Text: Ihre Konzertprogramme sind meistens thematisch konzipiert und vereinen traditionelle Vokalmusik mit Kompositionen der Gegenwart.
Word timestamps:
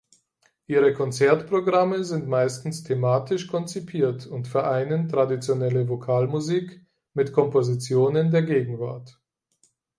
Ihre 0.65 0.93
Konzertprogramme 0.93 2.03
sind 2.03 2.27
meistens 2.27 2.81
thematisch 2.83 3.45
konzipiert 3.45 4.25
und 4.25 4.47
vereinen 4.47 5.07
traditionelle 5.07 5.87
Vokalmusik 5.87 6.83
mit 7.13 7.31
Kompositionen 7.33 8.31
der 8.31 8.41
Gegenwart. 8.41 9.21